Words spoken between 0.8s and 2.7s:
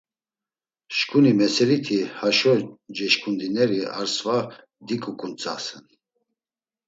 Şǩuni meseliti haşo